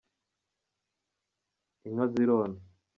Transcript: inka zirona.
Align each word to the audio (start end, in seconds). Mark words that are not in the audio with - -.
inka 1.87 2.05
zirona. 2.13 2.57